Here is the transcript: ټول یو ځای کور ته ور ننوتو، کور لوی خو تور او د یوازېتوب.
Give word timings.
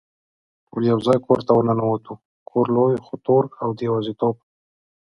ټول 0.67 0.81
یو 0.91 0.99
ځای 1.07 1.17
کور 1.25 1.39
ته 1.45 1.51
ور 1.53 1.65
ننوتو، 1.69 2.13
کور 2.49 2.65
لوی 2.75 2.95
خو 3.05 3.13
تور 3.25 3.43
او 3.61 3.69
د 3.77 3.79
یوازېتوب. 3.87 4.35